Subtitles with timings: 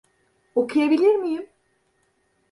[0.55, 1.49] Okuyabilir miyim?